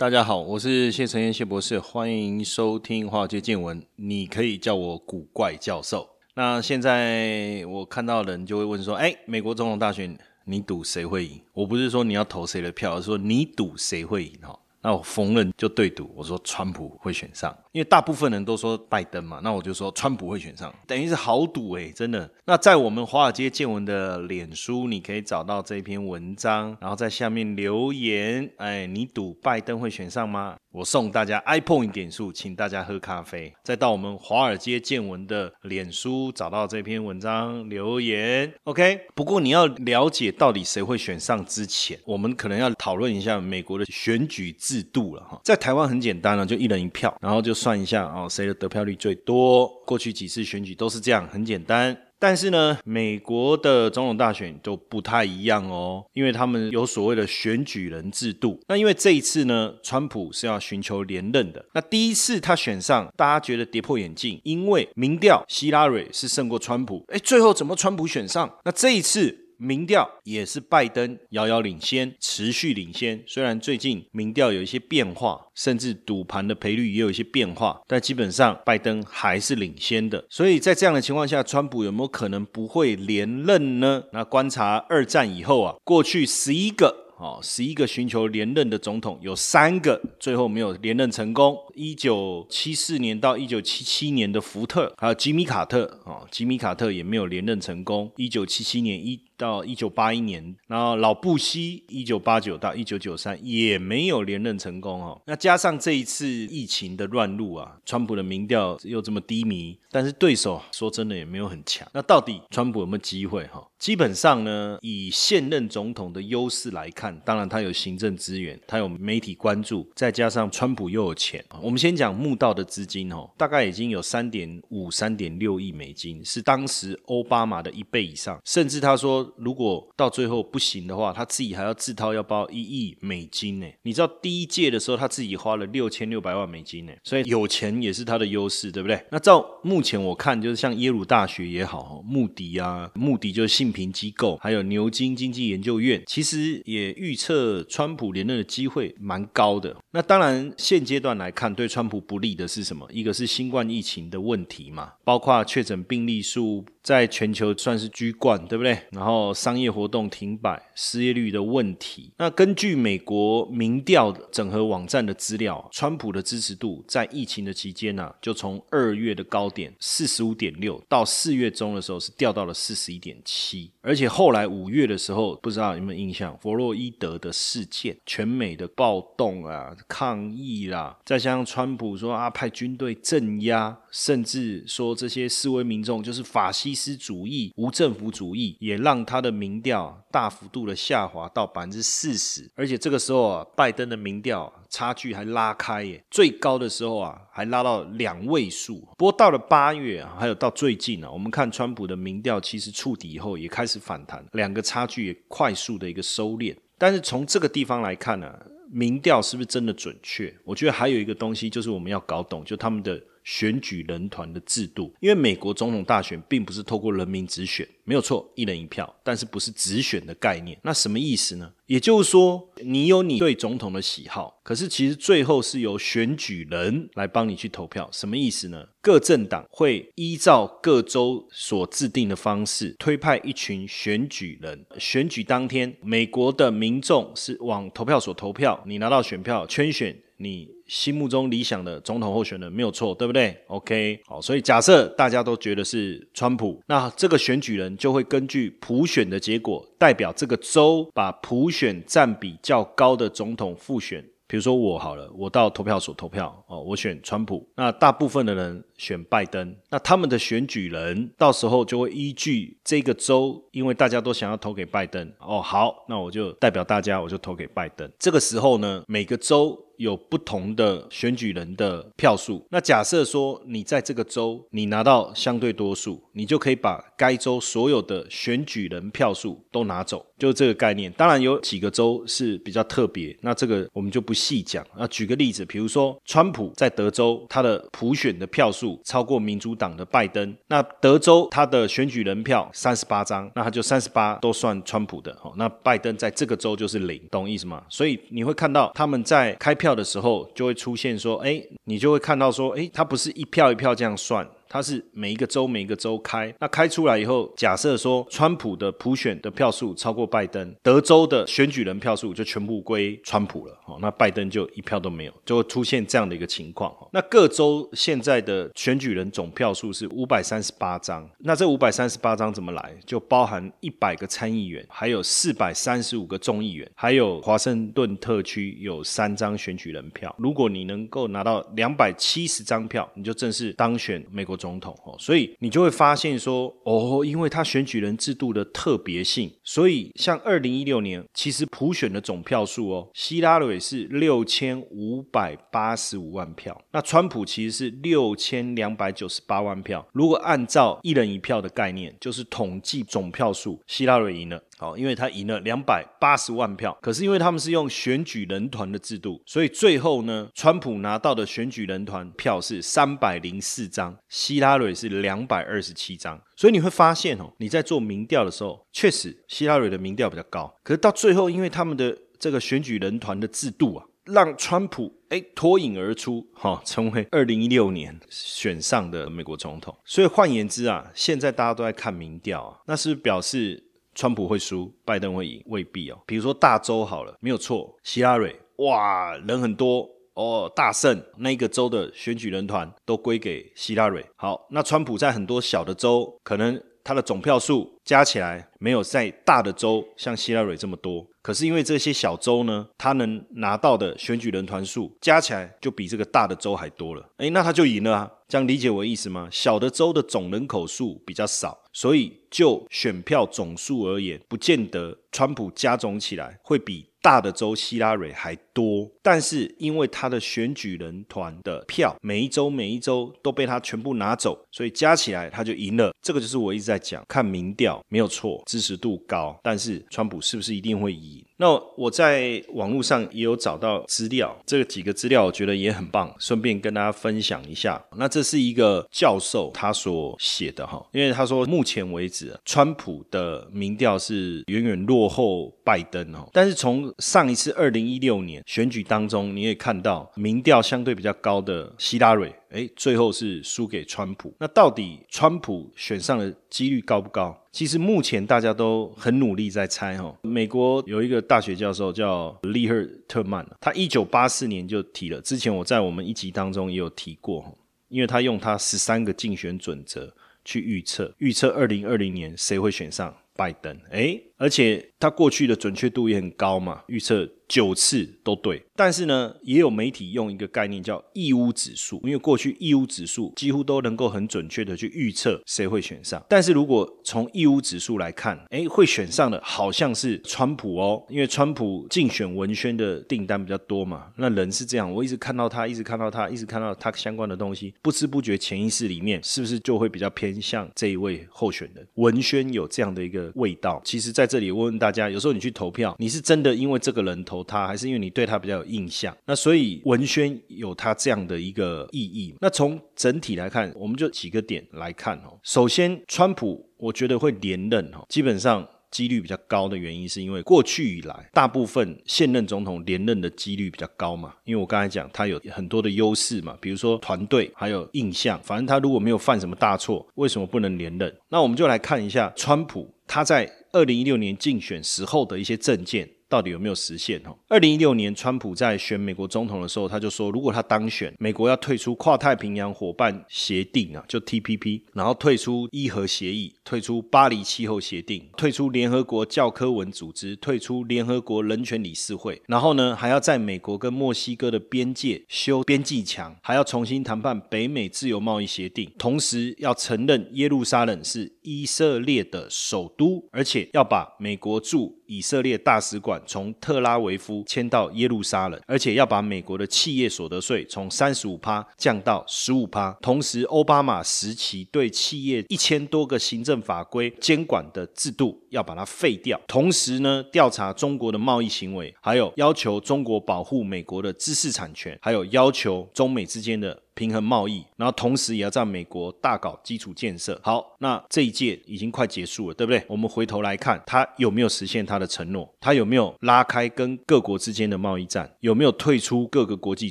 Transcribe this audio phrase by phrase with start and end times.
[0.00, 3.84] 大家好，我是谢承彦谢博士，欢迎收听华尔街见闻。
[3.96, 6.08] 你可以叫我古怪教授。
[6.32, 14.58] 那现在我看到人就会问说：“哎，美国总统大选，你赌谁会赢？”我不是说你要投谁的票，而是说你赌谁会赢哈。
[14.82, 22.30] 那我逢人就对赌，我说川普会选上，因为大部分人都说拜登嘛，那我就说川普会选上，等于是豪赌诶，真的。
[22.46, 30.56] 那在我们华尔街见闻的脸书，你可以找到这篇文章，然后在下面留言，哎，你赌拜登会选上吗？
[30.72, 33.52] 我送大家 iPhone 点数，请大家喝咖啡。
[33.64, 39.00] 再到我们华尔街见闻的脸书找到这篇文章留言，OK。
[39.16, 45.40] 不过你要了解到底谁会选上之前，我们可能要讨论一下美国的选举制制度了哈。
[45.42, 49.66] 在台湾很简单了，就一人一票，然后就算一下哦，谁的得票率最多。
[49.84, 51.96] 过去几次选举都是这样，很简单。
[52.20, 58.60] 但是呢，美国的总统大选都不太一样哦，因为他们有所谓的选举人制度。
[58.68, 61.64] 那因为这一次呢，川普是要寻求连任的。
[61.72, 67.04] 那第一次他选上，大家觉得跌破眼镜，因为民调希拉蕊是胜过川普。
[67.08, 68.48] 哎，最后怎么川普选上？
[68.64, 69.49] 那这一次。
[69.60, 73.22] 民调也是拜登遥遥领先，持续领先。
[73.26, 80.24] 虽然最近民调有一些变化，甚至赌盘的赔率也有一些变化，但基本上拜登还是领先的。
[80.30, 84.04] 所以在这样的情况下，川普有没有可能不会连任呢？
[84.12, 87.10] 那观察二战以后啊，过去十一个。
[87.20, 91.54] 哦，十一个寻求连任的总统，有三个最后没有连任成功。
[91.74, 98.10] 一九七四年到一九七七年的福特，还有吉米卡特，哦，吉米卡特也没有连任成功。
[98.16, 105.00] 一九七七年一到一九八一年，然后老布希一九八九到一九九三也没有连任成功。
[105.02, 111.88] 哦，那加上这一次疫情的乱入啊，川普的民调又这么低迷，但是对手说真的也没有很强。
[111.94, 113.46] 那到底川普有没有机会？
[113.46, 113.66] 哈？
[113.78, 121.42] 基本上呢，以现任总统的优势来看，当然他有行政资源，他有媒体关注，再加上川普又有钱。
[121.62, 128.38] 我们先讲募到的资金哦，大概已经有三点五、三点六亿美金，是当时奥巴马的一倍以上。
[128.44, 133.66] 甚至他说，如果到最后不行的话，他自己还要自掏腰包一亿美金呢。
[133.82, 139.02] 你知道第一届的时候，他自己花了六千六百万美金呢，所以有钱也是他的优势，对不对？
[139.10, 143.70] 那照目前我看，就是像耶鲁大学也好，穆迪啊，穆迪就是信。
[143.70, 149.76] 评机构还有牛津经济研究院，其实也预测川普连任的机会蛮高的。
[149.92, 152.84] 那当然，现阶段来看，对川普不利的是什么？
[152.90, 156.64] 一个是新冠疫情的问题嘛，包括确诊病例数。
[156.82, 158.76] 在全球算是居冠，对不对？
[158.90, 162.10] 然后商业活动停摆，失业率的问题。
[162.16, 173.70] 那根据美国民调整合网站的资料，川普的支持度在疫情的期间呢，就从二月的高点四十五点六，到四月中的时候是掉到了四十一点七。
[173.82, 186.70] 而且后来五月的时候，不知道有没有印象，弗洛伊德的事件，全美的暴动啊、抗议啦，再加上川普说啊派军队镇压，甚至说这些示威民众就是法西。
[186.80, 198.78] 斯主义、无政府主义，也让他的民调大幅度的下滑到百分之四十，而且这个时候啊，拜登的民调差距还拉开耶，最高的时候啊，还拉到两位数。
[198.96, 206.56] 不过到了八月啊，还有到最近啊，我们看川普的民调其实触底以后也开始反弹，两个差距也快速的一个收敛。
[206.78, 208.32] 但是从这个地方来看呢，
[208.70, 210.32] 民调是不是真的准确？
[210.44, 213.02] 我觉得还有一个东西就是我们要搞懂，就他们的。
[213.24, 220.58] 选举人团的制度，因为美国总统大选并不是透过人民直选，没有错，一人一票，但是不是直选的概念。
[220.62, 221.52] 那什么意思呢？
[221.66, 227.88] 也就是说，你有你对总统的喜好，可是其实最后是由选举人来帮你去投票。
[227.92, 228.66] 什么意思呢？
[228.80, 239.96] 各政党会依照各州所制定的方式推派一群选举人，选举当天，美国的民众是往投票所投票，你拿到选票圈选。
[240.22, 267.90] 你心目中理想的总统候选人没有错，对不对？OK，好，所以假设大家都觉得是川普，那这个选举人就会根据普选的结果，代表这个州把普选占比较高的总统复选比如说我好了，我到投票所投票哦，我选川普，那大部分的人选拜登，那他们的选举人到时候就会依据这个州，因为大家都想要投给拜登哦，好，那我就代表大家，我就投给拜登。
[267.98, 269.58] 这个时候呢，每个州。
[269.80, 272.46] 有不同的选举人的票数。
[272.50, 280.92] 那假设说你在这个州你拿到相对多数，你就可以把该州所有的选举人票数都拿走，就这个概念。
[280.92, 284.62] 当然有几个州是比较特别，那这个我们就不细讲。
[284.76, 295.10] 那举个例子，比如说川普在德州他的普选的票数超过民主党的拜登，那德州他的选举人票三十八张，那他就三十八都算川普的。
[295.22, 297.64] 哦，那拜登在这个州就是零，懂意思吗？
[297.70, 299.69] 所以你会看到他们在开票。
[299.74, 304.28] 的时候就会出现说，哎，你就会看到说，哎，它不是一票一票这样算。
[304.50, 316.74] 它是每一个州每一个州开，那开出来以后，假设说川普的普选的票数超过拜登，德州的选举人票数就全部归川普了，哦，那拜登就一票都没有，就会出现这样的一个情况。
[316.92, 322.74] 那各州现在的选举人总票数是五百三十八张，那这五百三十八张怎么来？
[322.84, 330.12] 就包含一百个参议员，还有四百三十五个众议员，还有华盛顿特区有三张选举人票。
[330.18, 334.39] 如果你能够拿到两百七十张票，你就正式当选美国。
[334.40, 349.86] 总统哦，所以你就会发现说哦，因为他选举人制度的特别性，所以像二零一六年，其实普选的总票数哦，希拉蕊是六千五百八十五万票，那川普其实是六千两百九十八万票。
[349.92, 354.42] 如果按照一人一票的概念，就是统计总票数，希拉蕊赢了。
[354.60, 366.20] 好，因为他赢了两百八十万票，可是因为他们是用选举人团的制度，所以最后呢，川普拿到的选举人团票是三百零四张，希拉蕊是两百二十七张。
[366.36, 379.74] 所以你会发现哦，你在做民调的时候，确实希拉蕊的民调比较高，可是到最后，因为他们的这个选举人团的制度啊，让川普哎脱颖而出，哈，成为二零一六年选上的美国总统。
[379.86, 383.69] 所以换言之啊，现在大家都在看民调啊，那是表示。
[384.00, 385.98] 川普会输，拜登会赢，未必哦。
[386.06, 394.02] 比如说大州好了，没有错，希拉蕊哇，人很多哦，大胜，那个州的选举人团都归给希拉蕊。
[394.16, 401.06] 好，那川普在很多小的州，可能他的总票数加起来没有在大的州像希拉蕊这么多。
[401.20, 407.06] 可是因为这些小州呢，他能拿到的选举人团数加起来就比这个大的州还多了。
[407.18, 408.10] 哎，那他就赢了啊。
[408.26, 409.28] 这样理解我意思吗？
[409.30, 418.90] 小的州的总人口数比较少，所以就选票总数而言，不见得川普加总起来会比大的州希拉蕊还多。
[419.02, 425.94] 但是因为他的选举人团的票每一周每一周都被他全部拿走，所以加起来他就赢了。
[426.02, 431.24] 这个就是我一直在讲，看民调没有错，支持度高，但是川普是不是一定会赢？
[431.40, 437.82] 那我在网络上也有找到资料，这个几个资料我觉得也很棒，顺便跟大家分享一下。
[437.96, 452.30] 那这是一个教授他所写的哈，因为他说目前为止，川普的民调是远远落后拜登哦，但是从上一次二零一六年选举当中，你也看到民调相对比较高的希拉蕊。
[452.50, 454.34] 哎，最后是输给川普。
[454.38, 457.36] 那到底川普选上的几率高不高？
[457.52, 460.16] 其实目前大家都很努力在猜哈。
[460.22, 465.20] 美国有一个大学教授叫利赫特曼，他一九八四年就提了。
[465.20, 467.56] 之前我在我们一集当中也有提过，
[467.88, 470.12] 因为他用他十三个竞选准则
[470.44, 473.76] 去预测，预测二零二零年谁会选上拜登。
[473.90, 477.28] 哎，而且他过去的准确度也很高嘛，预测。
[477.50, 486.24] 九次都对，但是呢，也有媒体用一个概念叫义乌指数，因为过去义乌指数几乎都能够很准确的去预测谁会选上。
[486.28, 494.12] 但是如果从义乌指数来看，哎，会选上的好像是川普哦，因为川普竞选文宣的订单比较多嘛。
[494.14, 501.84] 那人是这样，我一直看到他，一直看到他，一直看到他相关的东西，不知不觉潜意识里面是不是就会比较偏向这一位候选人？
[501.94, 503.82] 文宣有这样的一个味道。
[503.84, 507.42] 其实在这里问问大家，有时候你去投票，你是真的因为这个人投？
[507.42, 512.32] 他还是因为你对他比较有印象，那所以文宣有他这样的一个意义。
[512.40, 515.36] 那从整体来看，我们就几个点来看哦。
[515.42, 524.34] 首先，川普我觉得会连任哦，基本上几率比较高的原因是因为过去以来大部分现任总统连任的几率比较高嘛。
[524.44, 528.40] 因为我刚才讲他有很多的优势嘛，比如说团队还有印象。
[528.44, 531.12] 反正他如果没有犯什么大错，为什么不能连任？
[531.28, 536.19] 那我们就来看一下川普他在二零一六年竞选时候的一些证件。
[536.30, 537.20] 到底有没有实现？
[537.26, 572.96] 哦，二零一六年，川普在选美国总统的时候，他就说，如果他当选，美国要退出跨太平洋伙伴协定啊，就 TPP，然后退出伊核协议，退出巴黎气候协定，退出联合国教科文组织，退出联合国人权理事会，然后呢，还要在美国跟墨西哥的边界修边际墙，还要重新谈判北美自由贸易协定，同时要承认耶路撒冷是以色列的首都，而且要把美国驻以色列大使馆从特拉维夫迁到耶路撒冷，而且要把美国的企业所得税从三十五趴降到十五趴。
[573.02, 579.40] 同时，奥巴马时期对企业一千多个行政法规监管的制度要把它废掉。
[579.48, 586.80] 同时呢，调查中国的贸易行为，还有要求中国保护美国的知识产权，还有要求中美之间的。
[586.94, 590.38] 平衡贸易，然后同时也要在美国大搞基础建设。
[590.42, 592.82] 好，那这一届已经快结束了，对不对？
[592.88, 595.48] 我们回头来看，他有没有实现他的承诺？
[595.60, 598.30] 他有没有拉开跟各国之间的贸易战？
[598.40, 599.90] 有没有退出各个国际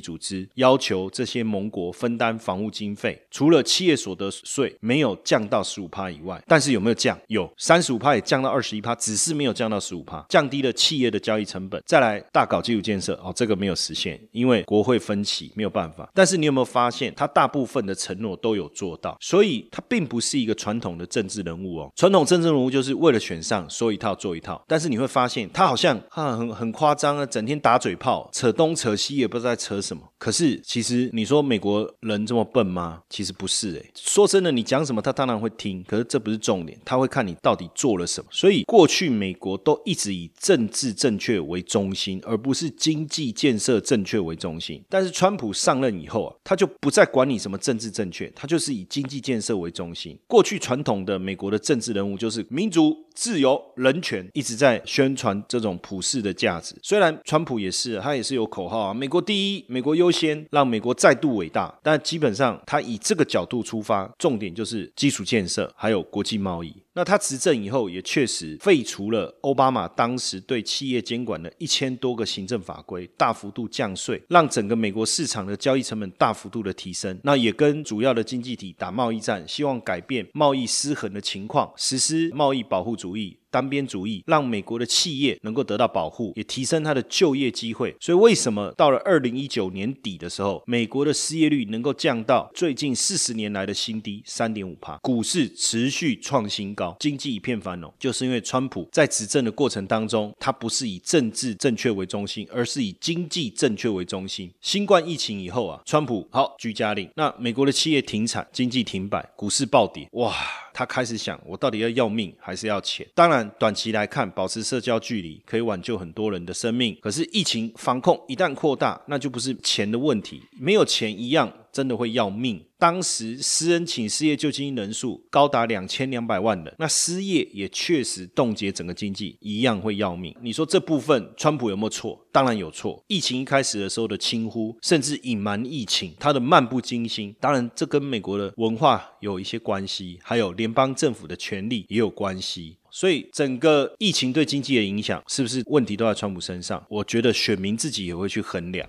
[0.00, 0.48] 组织？
[0.54, 3.20] 要求这些盟国分担防务经费？
[3.30, 7.18] 除了企业所得税没有降到十五趴以外，但是有没有降？
[7.28, 11.82] 有三十五趴也降到二十一趴，只是没有降到十五趴，降低了企业的交易成本。
[11.86, 16.10] 再来大搞基础建设，哦，这个没有实现，因为国会分歧，没有办法。
[16.14, 17.14] 但是你有没有发发现？
[17.14, 21.92] 他大部分的承诺都有做到，所以他并不是一个传统的政治人物哦。
[21.94, 30.02] 传统政治人物就是为了选上说一套做一套，但是你会发现他好像啊很很夸张啊，整天打嘴炮，扯东扯西，也不知道在扯什么。
[30.18, 33.00] 可是其实你说美国人这么笨吗？
[33.08, 33.90] 其实不是诶。
[33.94, 38.28] 说真的，你讲什么他当然会听，可是这不是重点，他会看你到底做了什么。
[38.32, 44.82] 所以过去美国都一直以政治正确为中心，而不是经济建设正确为中心。
[44.88, 50.18] 但是川普上任以后啊，他就不再管你什么政治正确，他就是以经济建设为中心。
[50.26, 56.74] 过去传统的美国的政治人物就是民主、自由、人权，一直在宣传这种普世的价值。
[56.82, 61.78] 虽然川普也是，他也是有口号啊，美国第一，美国优先，让美国再度伟大。
[61.82, 66.74] 但基本上他以这个角度出发，重点就是基础建设，还有国际贸易。
[66.94, 77.18] 那他执政以后，也确实废除了奥巴马当时对企业监管的一千多个行政法规，大幅度降税，让整个美国市场的交易成本大幅度的提升。
[77.22, 83.38] 那也跟主要的经济体打贸易战，希望改变贸易失衡的情况，实施贸易保护主义。
[83.50, 87.94] 单边主义让美国的企业能够得到保护，也提升它的就业机会。
[88.00, 104.50] 所以，为什么到了二零一九年底的时候，美国的失业率能够降到最近四十年来的新低三点五帕，股市持续创新高，经济一片繁荣，就是因为川普在执政的过程当中，他不是以政治正确为中心，而是以经济正确为中心。
[104.60, 110.34] 新冠疫情以后啊，川普好居家令，那美国的企业停产，经济停摆，股市暴跌，哇！
[110.72, 113.06] 他开始想，我到底要要命还是要钱？
[113.14, 116.96] 当然然，短期来看，保持社交距离可以挽救很多人的生命。
[117.00, 121.52] 可是，疫情防控一旦扩大，那就不是钱的问题，没有钱一样。
[121.72, 122.60] 真的会要命。
[122.76, 130.34] 当时私人请失业救济金人数高达两千两百万人，那失业也确实冻结整个经济，一样会要命。
[130.42, 132.26] 你说这部分川普有没有错？
[132.32, 133.00] 当然有错。
[133.06, 142.78] 疫情一开始的时候的轻忽，甚至隐瞒疫情，他的漫不经心，当然这跟美国的文化有一些关系，还有联邦政府的权力也有关系。
[142.90, 146.84] 所以整个疫情对经济的影响，是不是问题都在川普身上？
[146.88, 148.88] 我觉得选民自己也会去衡量。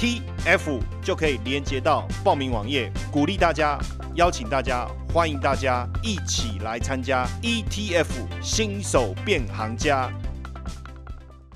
[0.00, 3.78] T F 就可以连接到报名网页，鼓励大家。
[4.14, 8.06] 邀请大家，欢迎大家一起来参加 ETF
[8.40, 10.10] 新手变行家。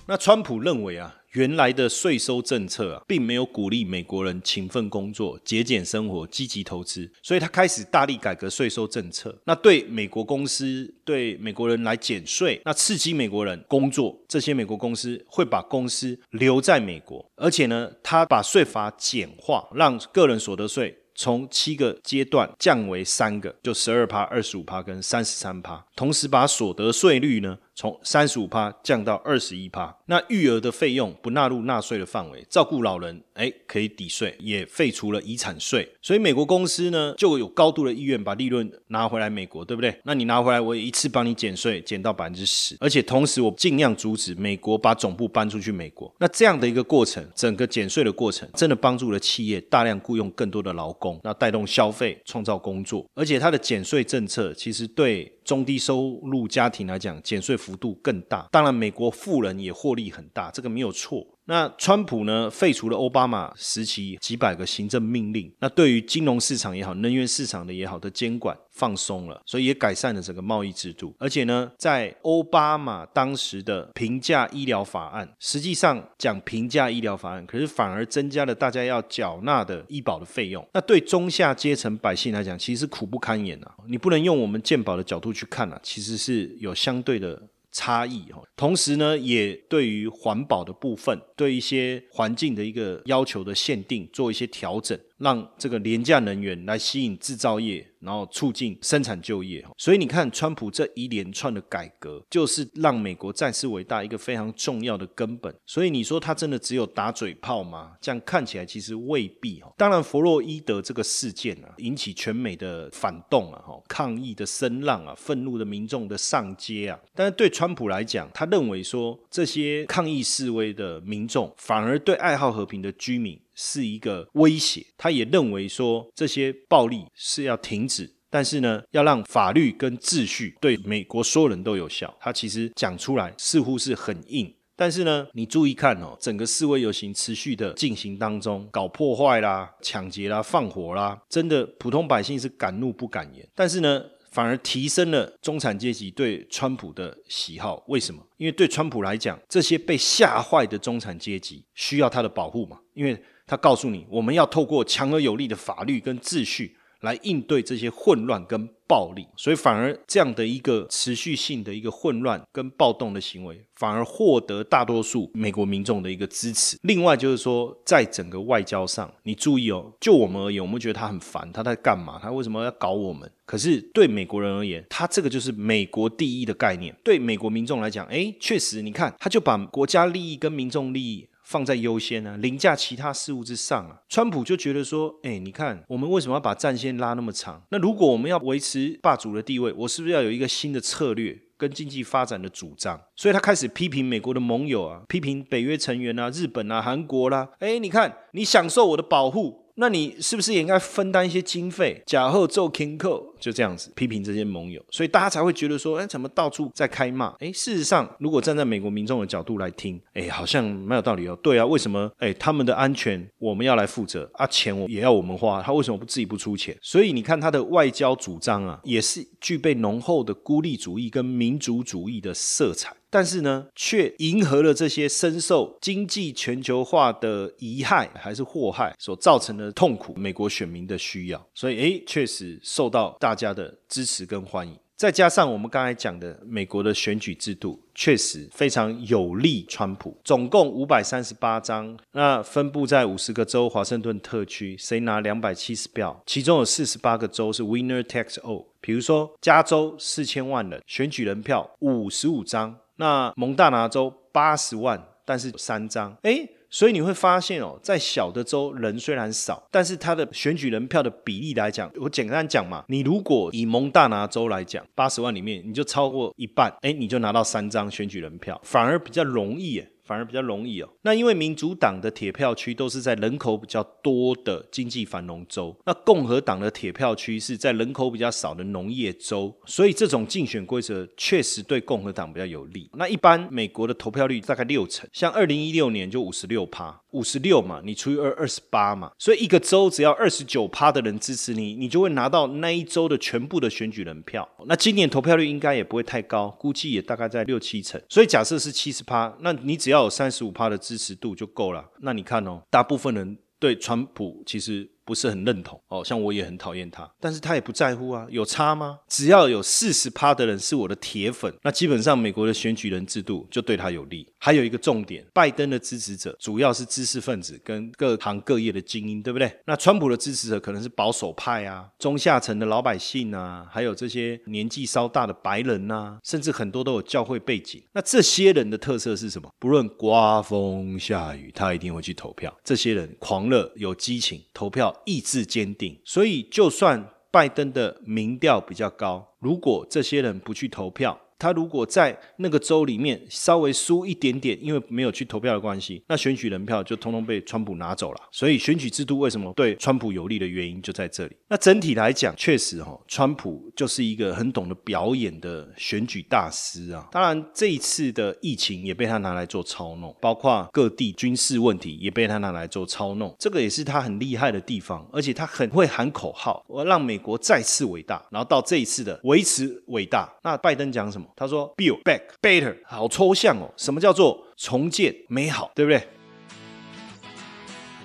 [0.04, 9.36] 那川普认为啊，原来的税收政策啊，并没有鼓励美国人勤奋工作、节俭生活、积极投资，所以他开始大力改革税收政策。
[9.44, 20.96] 那对美国公司、对美国人来减税，那刺激美国人工作，这些美国公司会把公司留在美国，而且呢，他把税法简化，让个人所得税。
[21.16, 25.86] 从七个阶段降为三个，就十二趴、二十五趴跟三十三趴。
[25.94, 29.94] 同时把所得税率呢从三十五趴降到二十一趴。
[30.06, 35.88] 那育儿的费用不纳入纳税的范围，照顾老人哎可以抵税，也废除了遗产税。
[36.00, 39.98] 所以美国公司呢就有高度的意愿把利润拿回来美国，对不对？
[40.04, 46.14] 那你拿回来，我也一次帮你减税，减到百分之十，而且同时我尽量阻止美国把总部搬出去美国。
[46.20, 53.04] 那这样的一个过程，整个减税的过程，真的帮助了企业大量雇佣更多的劳工，那带动消费，创造工作。
[53.14, 58.46] 而且它的减税政策其实对中低收入家庭来讲，减税幅度更大。
[58.52, 61.26] 当然，美国富人也获利很大，这个没有错。
[61.46, 62.48] 那川普呢？
[62.50, 71.14] 废除了奥巴马时期几百个行政命令，那对于金融市场也好，能源市场的也好的监管放松了，所以也改善了整个贸易制度。
[71.18, 80.66] 而且呢，在奥巴马当时的平价医疗法案，实际上讲平价医疗法案，可是反而增加了大家要缴纳的医保的费用。
[80.72, 83.74] 那对中下阶层百姓来讲，其实苦不堪言啊！
[83.86, 87.42] 你不能用我们健保的角度去看啊，其实是有相对的。
[87.76, 94.96] 差异哈，同时呢，也对于环保的部分，对一些环境的一个要求的限定做一些调整。
[95.18, 99.64] 让这个廉价能源来吸引制造业，然后促进生产就业。
[99.78, 105.54] 所以你看，川普这一连串的改革，就是让美国再次伟大一个非常重要的根本。
[105.66, 107.92] 所以你说他真的只有打嘴炮吗？
[108.00, 109.72] 这样看起来其实未必哈。
[109.76, 116.98] 当然，弗洛伊德这个事件啊，引起全美的反动啊，哈，抗议的声浪啊，愤怒的民众的上街啊。
[117.14, 123.40] 但是对川普来讲，他认为说这些抗议示威的民众，反而对爱好和平的居民。
[123.54, 132.12] 是一个威胁，他也认为说这些暴力是要停止，但是呢，要让法律跟秩序对美国所有人都有效。
[132.20, 143.48] 他其实讲出来似乎是很硬，但是呢，你注意看哦，整个示威游行持续的进行当中，搞破坏啦、抢劫啦、放火啦，真的普通百姓是敢怒不敢言。
[143.54, 147.84] 但是呢，反而提升了中产阶级对川普的喜好。
[147.86, 148.20] 为什么？
[148.36, 153.16] 因为对川普来讲，这些被吓坏的中产阶级需要他的保护嘛，因为。
[153.46, 166.78] 他告诉你，我们要透过强而有力的法律跟秩序来应对这些混乱跟暴力，所以反而这样的一个持续性的一个混乱跟暴动的行为，反而获得大多数美国民众的一个支持。
[166.82, 172.18] 另外就是说，在整个外交上，你注意哦，就我们而言，我们觉得他很烦，他在干嘛？
[172.22, 173.30] 他为什么要搞我们？
[173.44, 176.96] 可是对美国人而言，他这个就是美国第一的概念。
[177.04, 181.28] 对美国民众来讲，哎，确实，你看，他就把国家利益跟民众利益。
[181.44, 184.00] 放在优先呢，凌驾其他事物之上啊。
[184.08, 187.62] 川普就觉得说，哎，你看我们为什么要把战线拉那么长？
[187.70, 193.00] 那如果我们要维持霸主的地位，我是不是要有一个新的策略跟经济发展的主张？
[193.14, 197.50] 所以他开始批评美国的盟友啊，批评北约成员啊，日本啊，韩国啦。
[197.58, 199.63] 哎，你看你享受我的保护。
[199.76, 202.02] 那你是不是也应该分担一些经费？
[202.06, 207.34] 假后做 king 扣就这样子批评这些盟友，所以大家才会觉得说，哎，怎么到处在开骂？
[207.40, 211.36] 哎，事实上，如果站在美国民众的角度来听，哎，好像蛮有道理哦。
[211.42, 212.10] 对啊，为什么？
[212.18, 216.76] 哎，他们的安全我们要来负责啊，钱我也要我们花，他为什么不自己不出钱？
[216.80, 222.94] 所以你看他的外交主张啊，也是具备浓厚的孤立主义跟民族主义的色彩。
[223.14, 234.76] 但是呢，却迎合了这些深受经济全球化的遗害还是祸害所造成的痛苦，美国选民的需要，所以诶，确实受到大家的支持跟欢迎。
[234.96, 240.16] 再加上我们刚才讲的美国的选举制度，确实非常有利川普。
[240.24, 248.64] 总共五百三十八张，那分布在五十个州，华盛顿特区谁拿两百七十票，其中有四十八个州是 winner takes all。
[248.80, 252.76] 比如说加州四千万人，选举人票五十五张。
[252.96, 269.84] 那蒙大拿州八十万，但是有三张，哎，所以你会发现哦，在小的州人虽然少，但是它的选举人票的比例来讲，我简单讲嘛，你如果以蒙大拿州来讲，八十万里面你就超过一半，哎，你就拿到三张选举人票，反而比较容易。
[270.04, 270.88] 反而比较容易哦。
[271.02, 282.88] 那因为民主党的铁票区都是在人口比较多的经济繁荣州，那共和党的铁票区是在人口比较少的农业州，所以这种竞选规则确实对共和党比较有利。
[282.94, 294.46] 那一般美国的投票率大概六成，像二零一六年就五十六趴，五十六嘛，你除以二二十八嘛，所以一个州只要二十九趴的人支持你，你就会拿到那一州的全部的选举人票。
[294.66, 297.98] 那今年投票率应该也不会太高，估计也大概在六七成。
[298.10, 301.88] 所以假设是七十趴，那你只要要有三十五趴的支持度就够了。
[302.00, 309.00] 那你看哦，大部分人对川普其实不是很认同哦，像我也很讨厌他，但是他也不在乎啊，有差吗？
[309.08, 314.26] 只要有四十趴的人是我的铁粉，那基本上美国的选举人制度就对他有利。
[314.38, 319.50] 还有一个重点，拜登的支持者主要是知识分子跟各行各业的精英，对不对？
[319.66, 327.82] 那川普的支持者可能是保守派啊，中下层的老百姓啊，还有这些年纪稍大的白人呐，甚至很多都有教会背景。
[327.92, 329.50] 那这些人的特色是什么？
[329.58, 332.54] 不论刮风下雨，他一定会去投票。
[332.62, 335.98] 这些人狂热有激情，投票意志坚定。
[336.04, 348.20] 所以，就算拜登的民调比较高，如果这些人不去投票，他如果在那个州里面稍微输一点点，因为没有去投票的关系，那选举人票就通通被川普拿走了。
[348.30, 351.36] 所以选举制度为什么对川普有利的原因就在这里。
[351.48, 357.08] 那整体来讲，确实哈，川普就是一个很懂得表演的选举大师啊。
[357.10, 365.06] 当然，这一次的疫情也被他拿来做操弄，包括各地军事问题也被他拿来做操弄，这个也是他很厉害的地方。
[365.12, 368.24] 而且他很会喊口号，我让美国再次伟大。
[368.30, 371.26] 然后到这一次的维持伟大，那拜登讲什么？
[371.36, 373.68] 他说：“Build back better，好抽象哦。
[373.76, 376.06] 什么叫做重建美好，对不对？”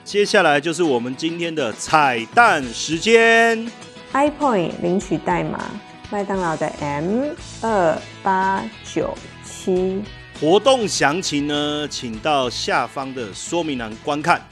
[0.03, 3.71] 接下来就是我们今天的彩蛋时间。
[4.13, 5.63] iPoint 领取代码：
[6.09, 9.13] 麦当劳的 M 二八九
[9.43, 10.01] 七。
[10.39, 14.43] 活动详情呢，请到下方的说明栏观看。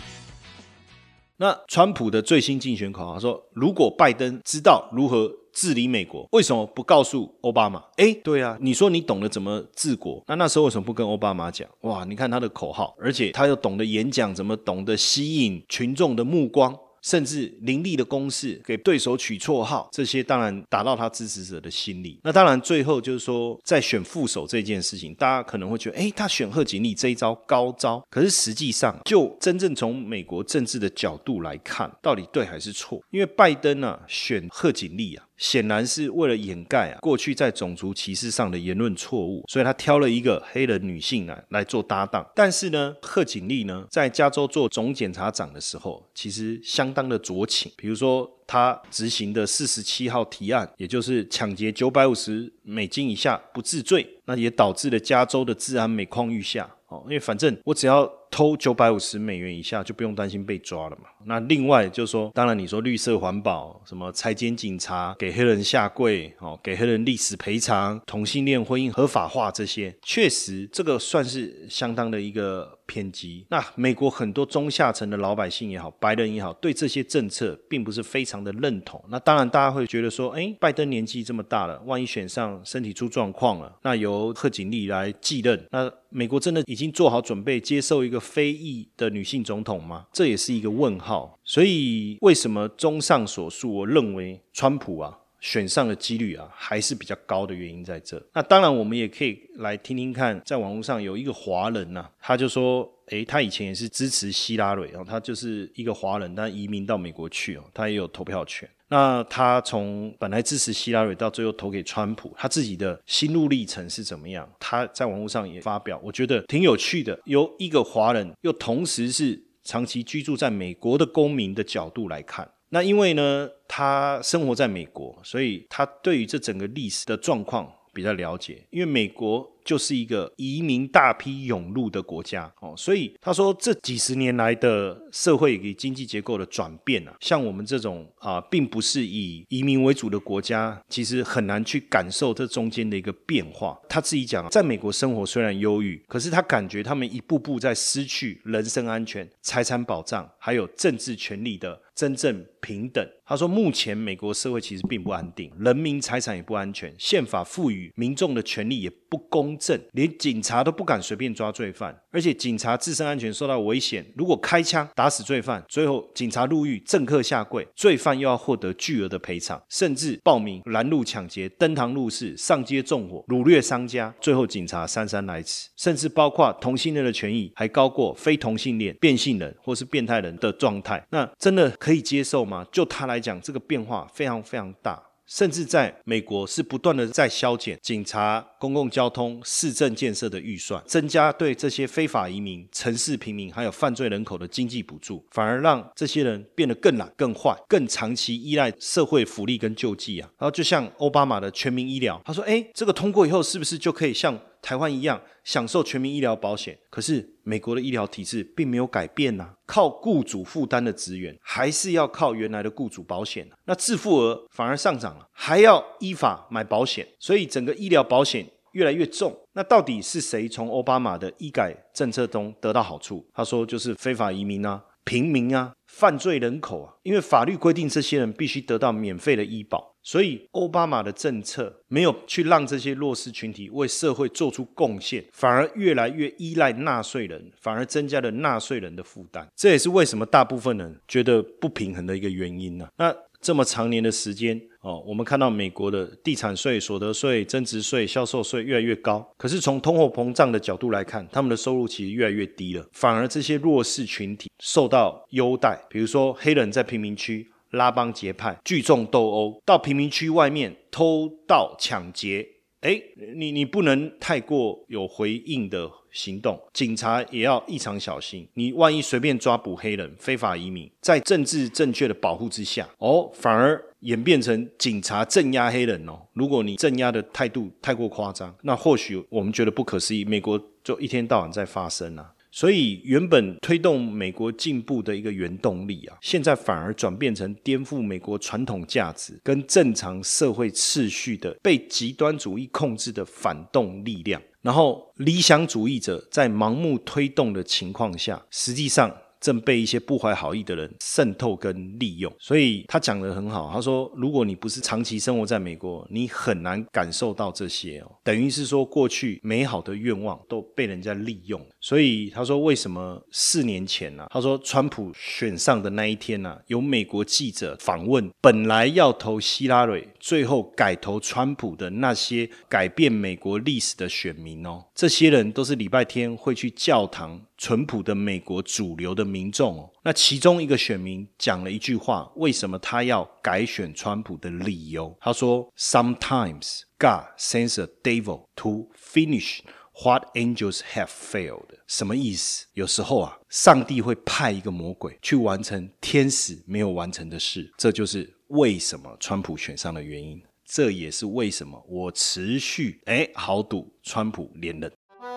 [1.37, 7.83] 那川普的最新竞选口号说：“如果拜登知道如何。”治理美国为什么不告诉奥巴马？
[7.95, 11.67] 哎，对啊，你说你懂得怎么治国，那那时候为什么不跟奥巴马讲？
[11.81, 16.77] 哇，你看他的口号，而且他又懂得演讲，怎么懂得吸引群众的目光。
[17.03, 22.19] 甚至凌厉的攻势，给对手取绰号，这些当然打到他支持者的心理。
[22.23, 28.05] 那当然，最后就是说，在选副手这件事情，大家可能会觉得，哎，他选贺锦丽这一招高招。
[28.09, 32.99] 可是实际上，就真正从美国政治的角度来看，到底对还是错？
[33.11, 35.23] 因为拜登啊，选贺锦丽啊。
[35.37, 42.25] 显然是为了掩盖啊过去在种族歧视上的言论错误，所以他挑了一个黑人女性啊来做搭档。
[42.35, 47.71] 但是呢，贺锦丽呢在加州做总检察长的时候，其实相当的酌情。
[47.77, 56.69] 比如说，他执行的四十七号提案，也就是抢劫九百五十美金以下不治罪，那也导致了加州的治安每况愈下。
[56.87, 61.09] 哦，因为反正我只要偷九百五十美元以下，就不用担心被抓了嘛。
[61.25, 73.45] 那另外就是说，当然你说绿色环保，什么拆迁警察，给黑人下跪，哦，给黑人历史赔偿，同性恋婚姻合法化这些，确实这个算是相当的一个偏激。
[73.49, 79.03] 那美国很多中下层的老百姓也好，白人也好，对这些政策并不是非常的认同。
[79.09, 90.07] 那当然大家会觉得说，哎，拜登年纪这么大了，万一选上身体出状况了，那由贺锦丽来继任，那美国真的已经做好准备接受一个非裔的女性总统吗？
[90.13, 91.37] 这也是一个问号。
[91.43, 98.21] 所以，为什么综上所述，我认为川普啊选上的几率啊还是比较高的原因在这。
[98.33, 108.67] 那当然，我们也可以来听听看，在网络上有一个华人呐，他就说，诶，他以前也是支持希拉蕊哦，他就是一个华人，但移民到美国去哦，他也有投票权。
[108.89, 114.49] 那他从本来支持希拉蕊到最后投给川普，他自己的心路历程是怎么样？
[114.59, 117.19] 他在网络上也发表，我觉得挺有趣的。
[117.25, 119.43] 由一个华人，又同时是。
[119.63, 128.65] 长期居住在美国的公民的角度来看，那因为呢，他生活在美国，所以他对于这整个历史的状况比较了解。
[128.69, 129.51] 因为美国。
[129.67, 143.77] 就是一个移民大批涌入的国家哦，所以他说这几十年来的社会与经济结构的转变啊，像我们这种啊，并不是以移民为主的国家，其实很难去感受这中间的一个变化。
[143.89, 153.05] 他自己讲，在美国生活虽然忧郁，可是他感觉他们一步步在失去人身安全、财产保障，还有政治权利的真正平等。
[153.25, 159.56] 他说，目前美国社会其实并不安定，人民财产也不安全，宪法赋予民众的权利也不公。
[159.57, 164.05] 正连警察都不敢随便抓罪犯，而且警察自身安全受到危险。
[164.15, 175.69] 如果开枪打死罪犯，最后警察入狱，政客下跪，罪犯又要获得巨额的赔偿，甚至报名拦路抢劫、登堂入室、上街纵火、掳掠商家，最后警察姗姗来迟。
[175.75, 182.65] 甚至包括同性恋的权益还高过非同性恋、变性人或是变态人的状态，那真的可以接受吗？
[182.71, 185.01] 就他来讲，这个变化非常非常大。
[185.27, 200.29] 甚至在美国是不断的在削减警察、公共交通、市政建设的预算，增加对这些非法移民、城市平民还有犯罪人口的经济补助，反而让这些人变得更懒、更坏、更长期依赖社会福利跟救济啊。
[200.37, 219.33] 然后就像奥巴马的全民医疗，他说：“哎，这个通过以后是不是就可以像？”台湾一样享受全民医疗保险，可是美国的医疗体制并没有改变呐，靠雇主负担的职员还是要靠原来的雇主保险，那自付额反而上涨了，还要依法买保险，所以整个医疗保险越来越重。
[219.53, 223.25] 那到底是谁从奥巴马的医改政策中得到好处？
[223.33, 224.83] 他说就是非法移民啊。
[225.05, 239.45] 平民啊，犯罪人口啊，因为法律规定这些人必须得到免费的医保，所以奥巴马的政策没有去让这些弱势群体为社会做出贡献，反而越来越依赖纳税人，反而增加了纳税人的负担。
[239.53, 242.87] 这也是为什么大部分人觉得不平衡的一个原因呢？
[242.95, 243.13] 那。
[243.39, 262.47] 这么长年的时间哦，我们看到美国的地产税、所得税、增值税、销售税越来越高，可是从通货膨胀的角度来看，他们的收入其实越来越低了，反而这些弱势群体受到优待，比如说黑人在贫民区拉帮结派、聚众斗殴，到贫民区外面偷盗抢劫，
[262.81, 263.01] 哎，
[263.35, 265.91] 你你不能太过有回应的。
[266.09, 268.47] 行动，警察也要异常小心。
[268.55, 276.19] 你万一随便抓捕黑人、非法移民，在政治正确的保护之下，哦，反而演变成警察镇压黑人哦。
[276.33, 280.25] 如果你镇压的态度太过夸张，那或许我们觉得不可思议。
[280.25, 282.33] 美国就一天到晚在发生啊。
[282.51, 294.41] 所以，原本推动美国进步的一个原动力啊，现在反而转变成颠覆美国传统价值跟正常社会秩序的被极端主义控制的反动力量。
[294.61, 299.15] 然后，理想主义者在盲目推动的情况下，实际上。
[299.39, 303.71] 正被一些不怀好意的人渗透跟利用，所以他讲的很好。
[303.73, 308.11] 他说，如果你不是长期生活在美国，你很难感受到这些哦。
[308.23, 311.63] 等于是说，过去美好的愿望都被人家利用。
[311.79, 314.25] 所以他说，为什么四年前呢？
[314.29, 324.85] 他说，川普选上的那一天呢，有美国记者访问本来要投希拉蕊，最后改投川普的那些改变美国历史的选民哦。
[324.95, 327.41] 这些人都是礼拜天会去教堂。
[327.59, 335.15] 淳朴的美国主流的民众哦，那其中一个选民讲了一句话，为什么他要改选川普的理由？
[335.19, 339.59] 他说：“Sometimes God sends a devil to finish
[340.03, 342.65] what angels have failed。”什么意思？
[342.73, 347.71] 有时候啊，上帝会派一个魔鬼去完成天使没有完成的事。
[347.77, 350.41] 这就是为什么川普选上的原因。
[350.65, 354.91] 这也是为什么我持续哎豪赌川普连任。